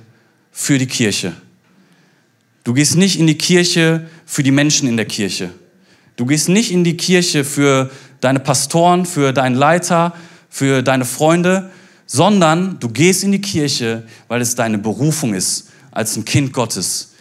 [0.54, 1.34] für die Kirche.
[2.64, 5.50] Du gehst nicht in die Kirche für die Menschen in der Kirche.
[6.16, 10.14] Du gehst nicht in die Kirche für deine Pastoren, für deinen Leiter,
[10.50, 11.72] für deine Freunde,
[12.06, 17.16] sondern du gehst in die Kirche, weil es deine Berufung ist als ein Kind Gottes,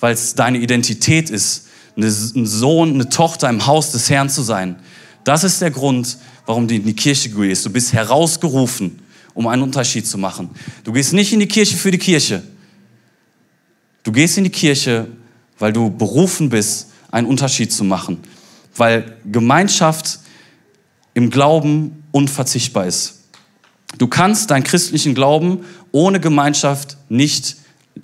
[0.00, 1.66] weil es deine Identität ist,
[1.98, 4.76] ein Sohn, eine Tochter im Haus des Herrn zu sein.
[5.22, 7.66] Das ist der Grund, warum du in die Kirche gehst.
[7.66, 9.02] Du bist herausgerufen
[9.38, 10.50] um einen Unterschied zu machen.
[10.82, 12.42] Du gehst nicht in die Kirche für die Kirche.
[14.02, 15.06] Du gehst in die Kirche,
[15.60, 18.18] weil du berufen bist, einen Unterschied zu machen.
[18.74, 20.18] Weil Gemeinschaft
[21.14, 23.20] im Glauben unverzichtbar ist.
[23.96, 25.60] Du kannst deinen christlichen Glauben
[25.92, 27.58] ohne Gemeinschaft nicht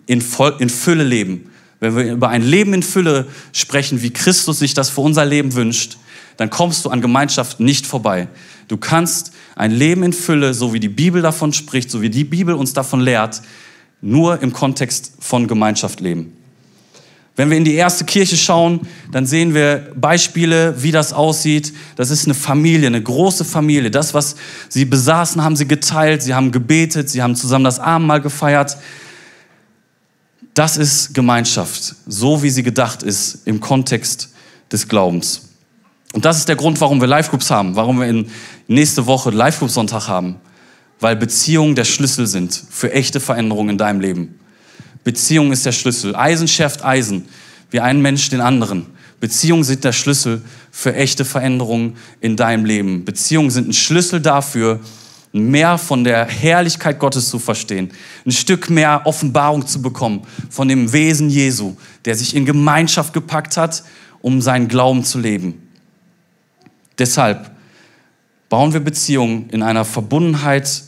[0.07, 1.51] in, Voll in Fülle leben.
[1.81, 5.55] Wenn wir über ein Leben in Fülle sprechen, wie Christus sich das für unser Leben
[5.55, 5.99] wünscht,
[6.37, 8.29] dann kommst du an Gemeinschaft nicht vorbei.
[8.68, 12.25] Du kannst ein Leben in Fülle, so wie die Bibel davon spricht, so wie die
[12.25, 13.42] Bibel uns davon lehrt,
[14.01, 16.37] nur im Kontext von Gemeinschaft leben.
[17.37, 21.73] Wenn wir in die erste Kirche schauen, dann sehen wir Beispiele, wie das aussieht.
[21.97, 23.90] Das ist eine Familie, eine große Familie.
[23.90, 24.37] Das, was
[24.68, 28.77] sie besaßen, haben sie geteilt, sie haben gebetet, sie haben zusammen das Abendmahl gefeiert.
[30.55, 34.33] Das ist Gemeinschaft, so wie sie gedacht ist im Kontext
[34.70, 35.43] des Glaubens.
[36.14, 38.31] Und das ist der Grund, warum wir Live-Groups haben, warum wir in
[38.68, 40.37] nächste Woche Live-Group-Sonntag haben.
[41.00, 44.38] Weil Beziehungen der Schlüssel sind für echte Veränderungen in deinem Leben.
[45.03, 46.14] Beziehung ist der Schlüssel.
[46.14, 47.27] Eisen schärft Eisen,
[47.72, 48.87] wie ein Mensch den anderen.
[49.18, 53.05] Beziehungen sind der Schlüssel für echte Veränderungen in deinem Leben.
[53.05, 54.79] Beziehungen sind ein Schlüssel dafür,
[55.33, 57.90] mehr von der Herrlichkeit Gottes zu verstehen,
[58.24, 61.74] ein Stück mehr Offenbarung zu bekommen von dem Wesen Jesu,
[62.05, 63.83] der sich in Gemeinschaft gepackt hat,
[64.22, 65.63] um seinen Glauben zu leben.
[66.98, 67.50] Deshalb
[68.48, 70.85] bauen wir Beziehungen in einer Verbundenheit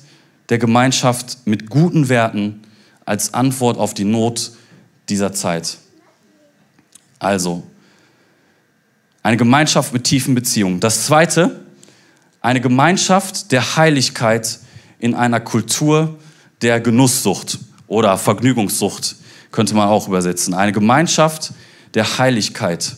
[0.49, 2.63] der Gemeinschaft mit guten Werten
[3.05, 4.53] als Antwort auf die Not
[5.09, 5.79] dieser Zeit.
[7.19, 7.65] Also,
[9.23, 10.79] eine Gemeinschaft mit tiefen Beziehungen.
[10.79, 11.65] Das zweite,
[12.41, 14.61] eine Gemeinschaft der Heiligkeit
[14.99, 16.17] in einer Kultur
[16.63, 19.17] der Genusssucht oder Vergnügungssucht,
[19.51, 20.55] könnte man auch übersetzen.
[20.55, 21.53] Eine Gemeinschaft
[21.95, 22.97] der Heiligkeit.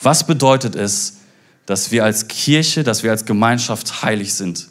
[0.00, 1.18] Was bedeutet es,
[1.66, 4.68] dass wir als Kirche, dass wir als Gemeinschaft heilig sind.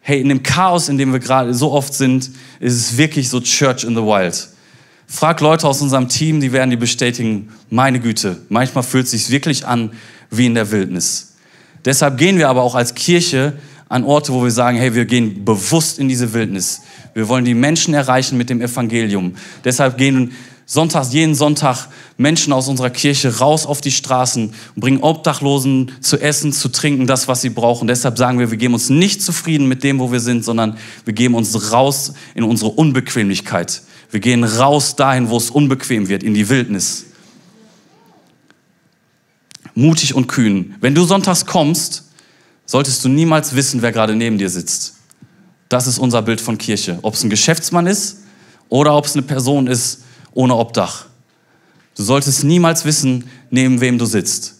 [0.00, 3.40] Hey, in dem Chaos, in dem wir gerade so oft sind, ist es wirklich so
[3.40, 4.48] Church in the Wild.
[5.08, 9.30] Frag Leute aus unserem Team, die werden dir bestätigen, meine Güte, manchmal fühlt es sich
[9.30, 9.92] wirklich an
[10.30, 11.34] wie in der Wildnis.
[11.84, 13.52] Deshalb gehen wir aber auch als Kirche
[13.88, 16.82] an Orte, wo wir sagen, hey, wir gehen bewusst in diese Wildnis.
[17.14, 19.36] Wir wollen die Menschen erreichen mit dem Evangelium.
[19.64, 20.32] Deshalb gehen
[20.68, 26.20] Sonntags, jeden Sonntag Menschen aus unserer Kirche raus auf die Straßen und bringen Obdachlosen zu
[26.20, 27.86] essen, zu trinken, das, was sie brauchen.
[27.86, 31.12] Deshalb sagen wir, wir geben uns nicht zufrieden mit dem, wo wir sind, sondern wir
[31.12, 33.82] geben uns raus in unsere Unbequemlichkeit.
[34.10, 37.06] Wir gehen raus dahin, wo es unbequem wird, in die Wildnis.
[39.76, 40.74] Mutig und kühn.
[40.80, 42.10] Wenn du sonntags kommst,
[42.64, 44.94] solltest du niemals wissen, wer gerade neben dir sitzt.
[45.68, 46.98] Das ist unser Bild von Kirche.
[47.02, 48.22] Ob es ein Geschäftsmann ist
[48.68, 50.00] oder ob es eine Person ist
[50.36, 51.06] ohne Obdach.
[51.96, 54.54] Du solltest niemals wissen, neben wem du sitzt.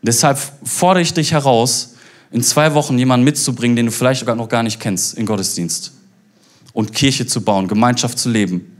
[0.00, 1.94] Deshalb fordere ich dich heraus,
[2.30, 5.92] in zwei Wochen jemanden mitzubringen, den du vielleicht sogar noch gar nicht kennst, in Gottesdienst.
[6.72, 8.76] Und Kirche zu bauen, Gemeinschaft zu leben.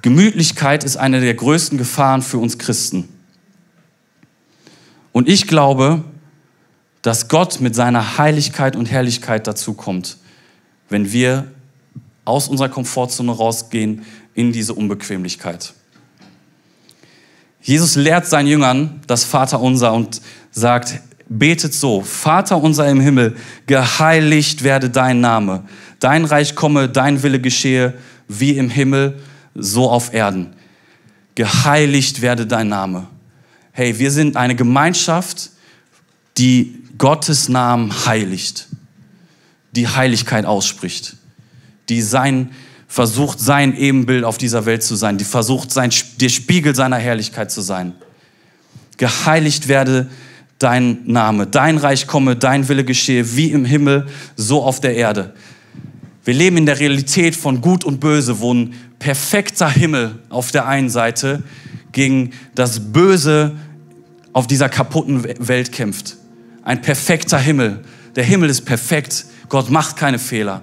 [0.00, 3.08] Gemütlichkeit ist eine der größten Gefahren für uns Christen.
[5.12, 6.02] Und ich glaube,
[7.02, 10.16] dass Gott mit seiner Heiligkeit und Herrlichkeit dazukommt,
[10.88, 11.52] wenn wir
[12.24, 14.04] aus unserer Komfortzone rausgehen
[14.34, 15.74] in diese Unbequemlichkeit.
[17.60, 24.64] Jesus lehrt seinen Jüngern das Vaterunser und sagt, betet so, Vater unser im Himmel, geheiligt
[24.64, 25.64] werde dein Name,
[26.00, 27.94] dein Reich komme, dein Wille geschehe,
[28.28, 29.20] wie im Himmel,
[29.54, 30.54] so auf Erden.
[31.34, 33.06] Geheiligt werde dein Name
[33.72, 35.50] hey, wir sind eine Gemeinschaft,
[36.38, 38.68] die Gottes Namen heiligt,
[39.72, 41.16] die Heiligkeit ausspricht,
[41.94, 42.50] die sein,
[42.88, 47.50] versucht, sein Ebenbild auf dieser Welt zu sein, die versucht, sein, der Spiegel seiner Herrlichkeit
[47.50, 47.94] zu sein.
[48.98, 50.10] Geheiligt werde
[50.58, 55.34] dein Name, dein Reich komme, dein Wille geschehe, wie im Himmel, so auf der Erde.
[56.24, 60.66] Wir leben in der Realität von Gut und Böse, wo ein perfekter Himmel auf der
[60.68, 61.42] einen Seite
[61.90, 63.56] gegen das Böse
[64.32, 66.16] auf dieser kaputten Welt kämpft.
[66.62, 67.80] Ein perfekter Himmel.
[68.14, 69.26] Der Himmel ist perfekt.
[69.48, 70.62] Gott macht keine Fehler.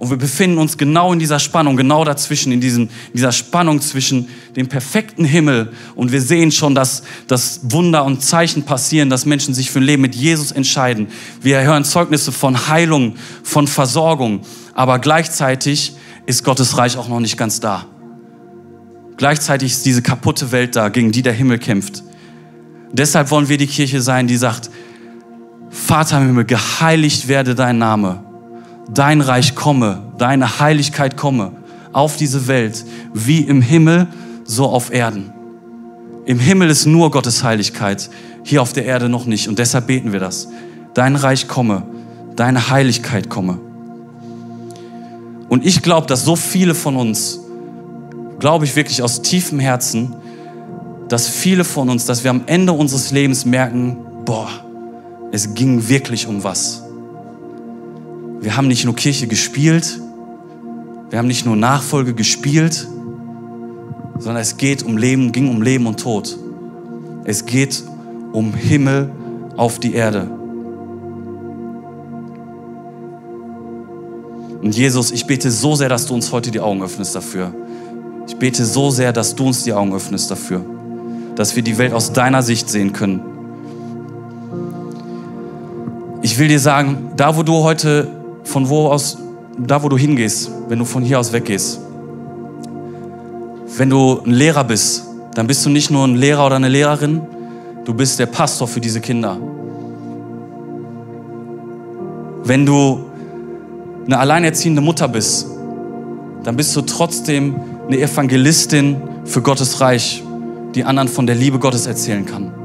[0.00, 3.82] Und wir befinden uns genau in dieser Spannung, genau dazwischen, in, diesem, in dieser Spannung
[3.82, 5.74] zwischen dem perfekten Himmel.
[5.94, 9.82] Und wir sehen schon, dass, dass Wunder und Zeichen passieren, dass Menschen sich für ein
[9.82, 11.08] Leben mit Jesus entscheiden.
[11.42, 14.40] Wir hören Zeugnisse von Heilung, von Versorgung.
[14.72, 15.92] Aber gleichzeitig
[16.24, 17.84] ist Gottes Reich auch noch nicht ganz da.
[19.18, 22.02] Gleichzeitig ist diese kaputte Welt da, gegen die der Himmel kämpft.
[22.90, 24.70] Deshalb wollen wir die Kirche sein, die sagt,
[25.68, 28.24] Vater im Himmel, geheiligt werde dein Name,
[28.92, 31.52] dein Reich komme, deine Heiligkeit komme
[31.92, 34.06] auf diese Welt, wie im Himmel,
[34.44, 35.32] so auf Erden.
[36.26, 38.10] Im Himmel ist nur Gottes Heiligkeit,
[38.44, 39.48] hier auf der Erde noch nicht.
[39.48, 40.48] Und deshalb beten wir das.
[40.94, 41.82] Dein Reich komme,
[42.36, 43.58] deine Heiligkeit komme.
[45.48, 47.40] Und ich glaube, dass so viele von uns
[48.38, 50.14] glaube ich wirklich aus tiefem Herzen,
[51.08, 54.48] dass viele von uns, dass wir am Ende unseres Lebens merken, boah,
[55.32, 56.82] es ging wirklich um was.
[58.40, 60.00] Wir haben nicht nur Kirche gespielt,
[61.10, 62.88] wir haben nicht nur Nachfolge gespielt,
[64.18, 66.38] sondern es geht um Leben, ging um Leben und Tod.
[67.24, 67.82] Es geht
[68.32, 69.10] um Himmel
[69.56, 70.30] auf die Erde.
[74.62, 77.52] Und Jesus, ich bete so sehr, dass du uns heute die Augen öffnest dafür.
[78.26, 80.64] Ich bete so sehr, dass du uns die Augen öffnest dafür,
[81.34, 83.20] dass wir die Welt aus deiner Sicht sehen können.
[86.22, 88.19] Ich will dir sagen, da wo du heute,
[88.50, 89.16] von wo aus,
[89.58, 91.80] da wo du hingehst, wenn du von hier aus weggehst,
[93.76, 97.20] wenn du ein Lehrer bist, dann bist du nicht nur ein Lehrer oder eine Lehrerin,
[97.84, 99.38] du bist der Pastor für diese Kinder.
[102.42, 103.04] Wenn du
[104.06, 105.46] eine alleinerziehende Mutter bist,
[106.42, 107.54] dann bist du trotzdem
[107.86, 110.24] eine Evangelistin für Gottes Reich,
[110.74, 112.59] die anderen von der Liebe Gottes erzählen kann.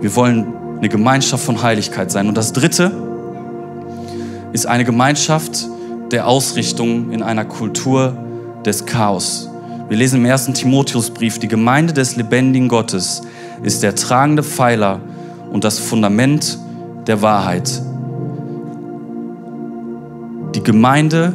[0.00, 0.46] Wir wollen
[0.78, 2.28] eine Gemeinschaft von Heiligkeit sein.
[2.28, 2.92] Und das Dritte
[4.52, 5.66] ist eine Gemeinschaft
[6.12, 8.16] der Ausrichtung in einer Kultur
[8.64, 9.50] des Chaos.
[9.88, 13.22] Wir lesen im ersten Timotheusbrief, die Gemeinde des lebendigen Gottes
[13.62, 15.00] ist der tragende Pfeiler
[15.50, 16.58] und das Fundament
[17.06, 17.82] der Wahrheit.
[20.54, 21.32] Die Gemeinde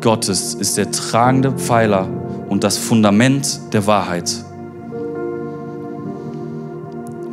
[0.00, 2.06] Gottes ist der tragende Pfeiler
[2.48, 4.43] und das Fundament der Wahrheit.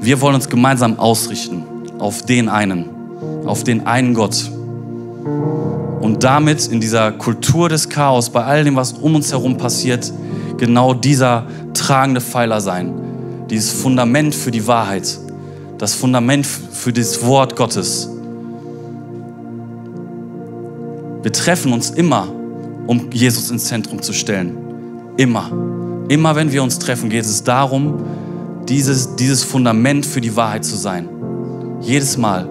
[0.03, 1.63] Wir wollen uns gemeinsam ausrichten
[1.99, 2.89] auf den einen,
[3.45, 4.49] auf den einen Gott.
[6.01, 10.11] Und damit in dieser Kultur des Chaos, bei all dem, was um uns herum passiert,
[10.57, 12.91] genau dieser tragende Pfeiler sein.
[13.51, 15.19] Dieses Fundament für die Wahrheit.
[15.77, 18.09] Das Fundament für das Wort Gottes.
[21.21, 22.27] Wir treffen uns immer,
[22.87, 24.57] um Jesus ins Zentrum zu stellen.
[25.17, 25.51] Immer.
[26.07, 28.03] Immer wenn wir uns treffen, geht es darum,
[28.71, 31.09] dieses, dieses Fundament für die Wahrheit zu sein.
[31.81, 32.47] Jedes Mal.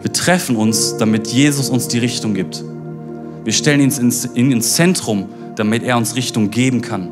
[0.00, 2.62] Wir treffen uns, damit Jesus uns die Richtung gibt.
[3.42, 7.08] Wir stellen ihn ins, ins Zentrum, damit er uns Richtung geben kann.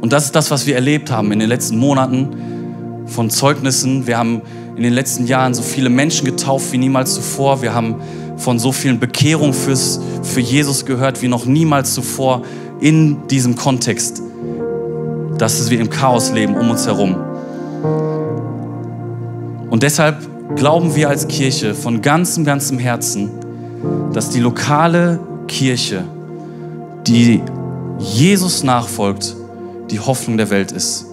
[0.00, 4.04] Und das ist das, was wir erlebt haben in den letzten Monaten von Zeugnissen.
[4.06, 4.42] Wir haben
[4.76, 7.62] in den letzten Jahren so viele Menschen getauft wie niemals zuvor.
[7.62, 7.96] Wir haben
[8.36, 12.42] von so vielen Bekehrungen fürs, für Jesus gehört wie noch niemals zuvor
[12.80, 14.22] in diesem Kontext,
[15.38, 17.16] dass wir im Chaos leben um uns herum.
[19.70, 20.16] Und deshalb
[20.56, 23.30] glauben wir als Kirche von ganzem, ganzem Herzen,
[24.12, 26.04] dass die lokale Kirche,
[27.06, 27.42] die
[27.98, 29.36] Jesus nachfolgt,
[29.90, 31.06] die Hoffnung der Welt ist.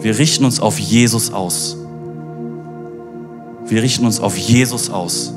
[0.00, 1.76] Wir richten uns auf Jesus aus.
[3.66, 5.32] Wir richten uns auf Jesus aus.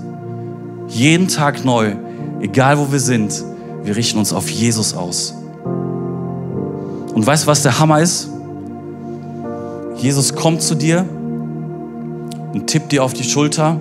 [0.88, 1.96] Jeden Tag neu,
[2.42, 3.44] egal wo wir sind,
[3.84, 5.36] wir richten uns auf Jesus aus.
[7.14, 8.30] Und weißt du, was der Hammer ist?
[9.98, 11.06] Jesus kommt zu dir
[12.54, 13.80] und tippt dir auf die Schulter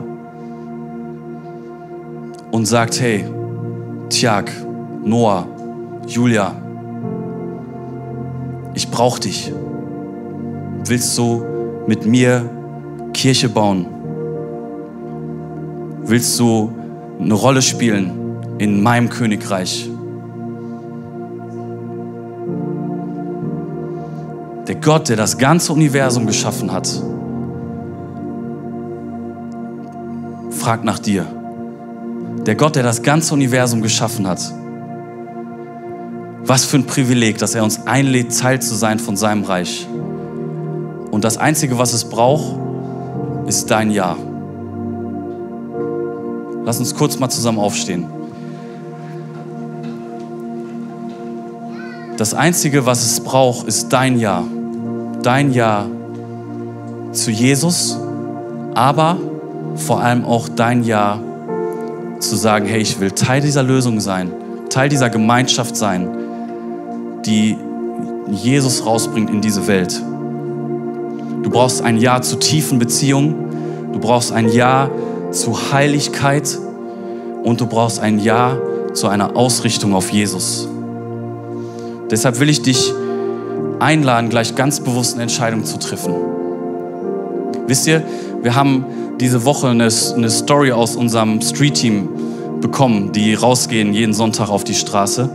[2.50, 3.24] und sagt, hey,
[4.10, 4.50] Tiag,
[5.04, 5.46] Noah,
[6.06, 6.54] Julia,
[8.74, 9.52] ich brauche dich.
[10.84, 11.42] Willst du
[11.86, 12.48] mit mir
[13.12, 13.86] Kirche bauen?
[16.04, 16.72] Willst du
[17.18, 18.12] eine Rolle spielen
[18.58, 19.91] in meinem Königreich?
[24.72, 26.88] Der Gott, der das ganze Universum geschaffen hat,
[30.50, 31.26] fragt nach dir.
[32.46, 34.40] Der Gott, der das ganze Universum geschaffen hat,
[36.46, 39.86] was für ein Privileg, dass er uns einlädt, Teil zu sein von seinem Reich.
[41.10, 42.56] Und das Einzige, was es braucht,
[43.46, 44.16] ist dein Ja.
[46.64, 48.06] Lass uns kurz mal zusammen aufstehen.
[52.16, 54.44] Das Einzige, was es braucht, ist dein Ja.
[55.22, 55.86] Dein Ja
[57.12, 57.98] zu Jesus,
[58.74, 59.16] aber
[59.76, 61.20] vor allem auch dein Ja
[62.18, 64.32] zu sagen, hey, ich will Teil dieser Lösung sein,
[64.70, 66.08] Teil dieser Gemeinschaft sein
[67.24, 67.56] die
[68.30, 70.00] Jesus rausbringt in diese Welt.
[71.42, 74.90] Du brauchst ein Ja zu tiefen Beziehungen, du brauchst ein Ja
[75.30, 76.58] zu Heiligkeit
[77.42, 78.56] und du brauchst ein Ja
[78.92, 80.68] zu einer Ausrichtung auf Jesus.
[82.10, 82.92] Deshalb will ich dich
[83.82, 86.14] einladen, gleich ganz bewusst eine Entscheidung zu treffen.
[87.66, 88.02] Wisst ihr,
[88.42, 88.84] wir haben
[89.20, 92.08] diese Woche eine, eine Story aus unserem Street-Team
[92.60, 95.28] bekommen, die rausgehen jeden Sonntag auf die Straße.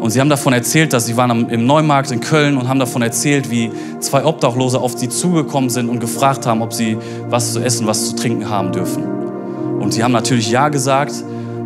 [0.00, 3.02] Und sie haben davon erzählt, dass sie waren im Neumarkt in Köln und haben davon
[3.02, 6.98] erzählt, wie zwei Obdachlose auf sie zugekommen sind und gefragt haben, ob sie
[7.30, 9.04] was zu essen, was zu trinken haben dürfen.
[9.80, 11.14] Und sie haben natürlich Ja gesagt.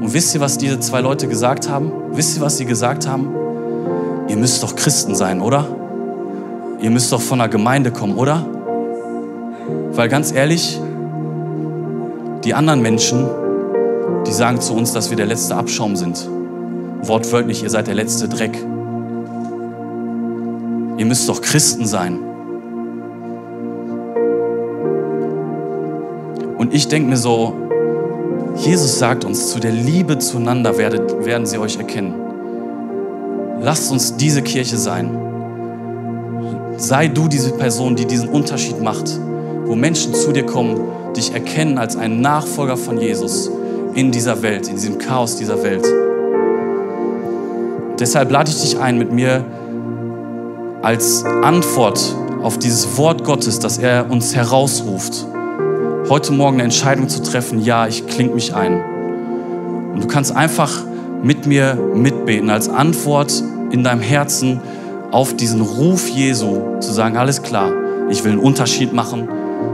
[0.01, 1.93] Und wisst ihr, was diese zwei Leute gesagt haben?
[2.13, 3.29] Wisst ihr, was sie gesagt haben?
[4.29, 5.80] Ihr müsst doch Christen sein, oder?
[6.83, 8.47] Ihr müsst doch von einer Gemeinde kommen, oder?
[9.93, 10.81] Weil ganz ehrlich,
[12.45, 13.29] die anderen Menschen,
[14.27, 16.27] die sagen zu uns, dass wir der letzte Abschaum sind.
[17.03, 18.57] Wortwörtlich, ihr seid der letzte Dreck.
[20.97, 22.19] Ihr müsst doch Christen sein.
[26.57, 27.55] Und ich denke mir so,
[28.57, 32.15] Jesus sagt uns, zu der Liebe zueinander werdet, werden sie euch erkennen.
[33.61, 35.30] Lasst uns diese Kirche sein.
[36.81, 39.21] Sei du diese Person, die diesen Unterschied macht,
[39.67, 40.81] wo Menschen zu dir kommen,
[41.15, 43.51] dich erkennen als einen Nachfolger von Jesus
[43.93, 45.87] in dieser Welt, in diesem Chaos dieser Welt.
[47.99, 49.45] Deshalb lade ich dich ein, mit mir
[50.81, 52.01] als Antwort
[52.43, 55.27] auf dieses Wort Gottes, das er uns herausruft,
[56.09, 58.83] heute Morgen eine Entscheidung zu treffen, ja, ich kling mich ein.
[59.93, 60.83] Und du kannst einfach
[61.23, 64.63] mit mir mitbeten, als Antwort in deinem Herzen
[65.11, 67.73] auf diesen Ruf Jesu, zu sagen, alles klar,
[68.11, 69.29] ich will einen Unterschied machen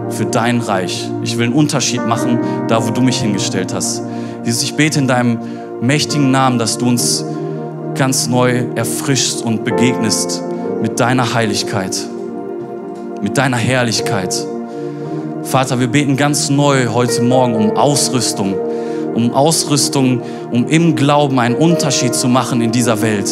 [0.09, 1.11] für dein Reich.
[1.23, 4.03] Ich will einen Unterschied machen, da wo du mich hingestellt hast.
[4.45, 5.39] Jesus, ich bete in deinem
[5.81, 7.25] mächtigen Namen, dass du uns
[7.95, 10.43] ganz neu erfrischst und begegnest
[10.83, 11.97] mit deiner Heiligkeit,
[13.23, 14.35] mit deiner Herrlichkeit.
[15.43, 18.55] Vater, wir beten ganz neu heute Morgen um Ausrüstung,
[19.15, 23.31] um Ausrüstung, um im Glauben einen Unterschied zu machen in dieser Welt.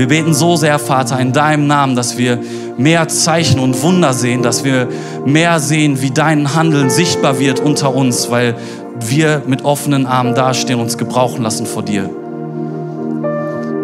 [0.00, 2.38] Wir beten so sehr, Vater, in deinem Namen, dass wir
[2.78, 4.88] mehr Zeichen und Wunder sehen, dass wir
[5.26, 8.54] mehr sehen, wie dein Handeln sichtbar wird unter uns, weil
[8.98, 12.08] wir mit offenen Armen dastehen und uns gebrauchen lassen vor dir.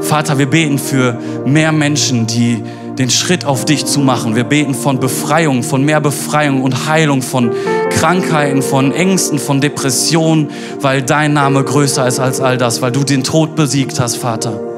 [0.00, 2.62] Vater, wir beten für mehr Menschen, die
[2.98, 4.34] den Schritt auf dich zu machen.
[4.36, 7.50] Wir beten von Befreiung, von mehr Befreiung und Heilung von
[7.90, 10.48] Krankheiten, von Ängsten, von Depressionen,
[10.80, 14.75] weil dein Name größer ist als all das, weil du den Tod besiegt hast, Vater.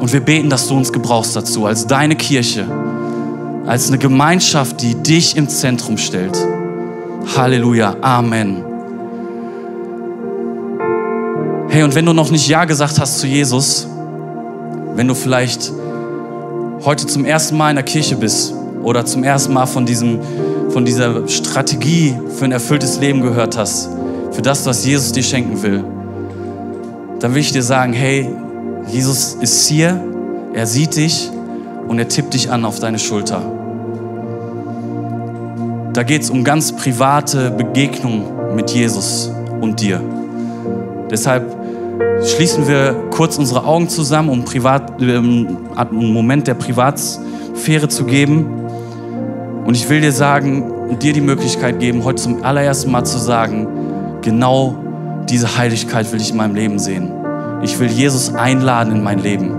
[0.00, 2.64] Und wir beten, dass du uns gebrauchst dazu, als deine Kirche,
[3.66, 6.36] als eine Gemeinschaft, die dich im Zentrum stellt.
[7.36, 8.64] Halleluja, Amen.
[11.68, 13.86] Hey, und wenn du noch nicht Ja gesagt hast zu Jesus,
[14.96, 15.70] wenn du vielleicht
[16.82, 20.18] heute zum ersten Mal in der Kirche bist oder zum ersten Mal von, diesem,
[20.70, 23.90] von dieser Strategie für ein erfülltes Leben gehört hast,
[24.32, 25.84] für das, was Jesus dir schenken will,
[27.20, 28.34] dann will ich dir sagen, hey,
[28.92, 30.02] Jesus ist hier,
[30.52, 31.30] er sieht dich
[31.86, 33.40] und er tippt dich an auf deine Schulter.
[35.92, 39.30] Da geht es um ganz private Begegnungen mit Jesus
[39.60, 40.00] und dir.
[41.08, 41.54] Deshalb
[42.24, 48.46] schließen wir kurz unsere Augen zusammen, um privat, ähm, einen Moment der Privatsphäre zu geben.
[49.66, 53.18] Und ich will dir sagen und dir die Möglichkeit geben, heute zum allerersten Mal zu
[53.18, 53.68] sagen,
[54.20, 54.76] genau
[55.28, 57.19] diese Heiligkeit will ich in meinem Leben sehen.
[57.62, 59.54] Ich will Jesus einladen in mein Leben.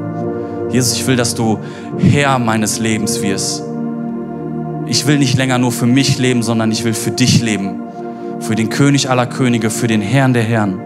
[0.70, 1.60] Jesus, ich will, dass du
[1.98, 3.64] Herr meines Lebens wirst.
[4.88, 7.82] Ich will nicht länger nur für mich leben, sondern ich will für dich leben.
[8.40, 10.80] Für den König aller Könige, für den Herrn der Herren.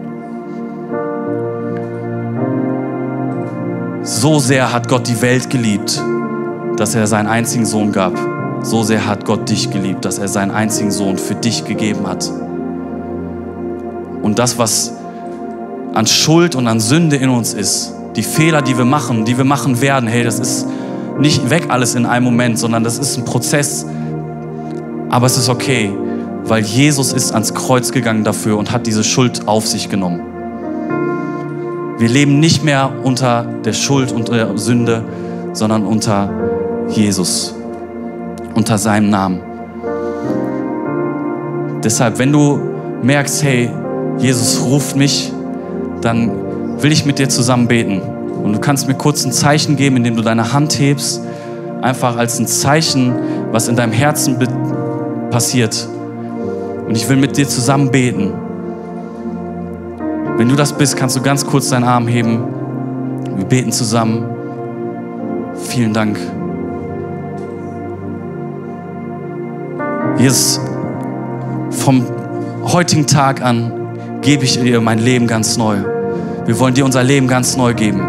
[4.02, 6.02] So sehr hat Gott die Welt geliebt,
[6.76, 8.12] dass er seinen einzigen Sohn gab.
[8.62, 12.30] So sehr hat Gott dich geliebt, dass er seinen einzigen Sohn für dich gegeben hat.
[14.22, 14.95] Und das, was
[15.94, 19.44] an Schuld und an Sünde in uns ist, die Fehler, die wir machen, die wir
[19.44, 20.66] machen werden, hey, das ist
[21.18, 23.86] nicht weg alles in einem Moment, sondern das ist ein Prozess.
[25.08, 25.92] Aber es ist okay,
[26.44, 30.20] weil Jesus ist ans Kreuz gegangen dafür und hat diese Schuld auf sich genommen.
[31.98, 35.02] Wir leben nicht mehr unter der Schuld und der Sünde,
[35.54, 36.30] sondern unter
[36.88, 37.54] Jesus,
[38.54, 39.40] unter seinem Namen.
[41.82, 42.60] Deshalb, wenn du
[43.02, 43.70] merkst, hey,
[44.18, 45.32] Jesus ruft mich,
[46.06, 46.30] dann
[46.82, 48.00] will ich mit dir zusammen beten.
[48.00, 51.20] Und du kannst mir kurz ein Zeichen geben, indem du deine Hand hebst,
[51.82, 53.12] einfach als ein Zeichen,
[53.50, 54.38] was in deinem Herzen
[55.30, 55.88] passiert.
[56.86, 58.32] Und ich will mit dir zusammen beten.
[60.36, 62.44] Wenn du das bist, kannst du ganz kurz deinen Arm heben.
[63.36, 64.24] Wir beten zusammen.
[65.54, 66.18] Vielen Dank.
[70.18, 70.60] Jesus,
[71.70, 72.06] vom
[72.64, 73.72] heutigen Tag an
[74.20, 75.95] gebe ich dir mein Leben ganz neu.
[76.46, 78.00] Wir wollen dir unser Leben ganz neu geben.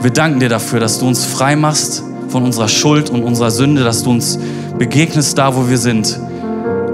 [0.00, 3.82] Wir danken dir dafür, dass du uns frei machst von unserer Schuld und unserer Sünde,
[3.82, 4.38] dass du uns
[4.78, 6.20] begegnest da, wo wir sind.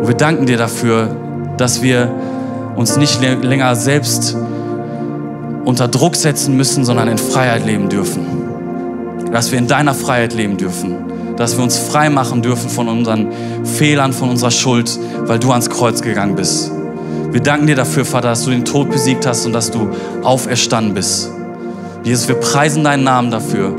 [0.00, 1.14] Und wir danken dir dafür,
[1.58, 2.10] dass wir
[2.76, 4.36] uns nicht länger selbst
[5.66, 8.26] unter Druck setzen müssen, sondern in Freiheit leben dürfen.
[9.30, 10.96] Dass wir in deiner Freiheit leben dürfen.
[11.36, 13.28] Dass wir uns frei machen dürfen von unseren
[13.64, 16.72] Fehlern, von unserer Schuld, weil du ans Kreuz gegangen bist.
[17.30, 19.90] Wir danken dir dafür, Vater, dass du den Tod besiegt hast und dass du
[20.22, 21.30] auferstanden bist.
[22.02, 23.76] Jesus, wir preisen deinen Namen dafür.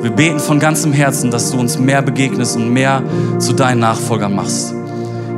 [0.00, 3.02] Wir beten von ganzem Herzen, dass du uns mehr begegnest und mehr
[3.38, 4.72] zu deinen Nachfolgern machst.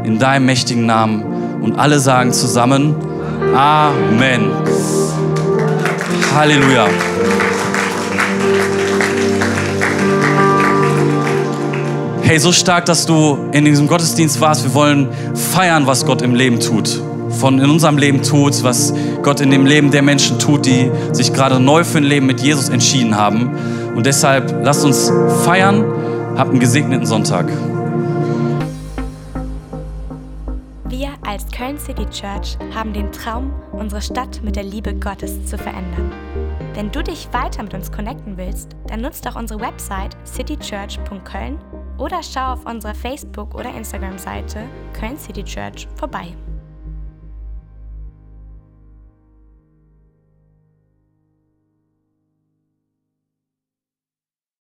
[0.04, 1.22] In deinem mächtigen Namen.
[1.62, 2.94] Und alle sagen zusammen
[3.56, 4.50] Amen.
[6.34, 6.86] Halleluja.
[12.22, 14.64] Hey, so stark, dass du in diesem Gottesdienst warst.
[14.64, 17.00] Wir wollen feiern, was Gott im Leben tut.
[17.38, 21.32] Von in unserem Leben tut, was Gott in dem Leben der Menschen tut, die sich
[21.32, 23.50] gerade neu für ein Leben mit Jesus entschieden haben.
[23.96, 25.10] Und deshalb lasst uns
[25.44, 25.84] feiern.
[26.36, 27.46] Habt einen gesegneten Sonntag.
[31.28, 36.10] als Köln City Church haben den Traum, unsere Stadt mit der Liebe Gottes zu verändern.
[36.74, 41.58] Wenn du dich weiter mit uns connecten willst, dann nutzt doch unsere Website citychurch.köln
[41.98, 44.62] oder schau auf unserer Facebook- oder Instagram-Seite
[44.98, 46.34] Köln City Church vorbei.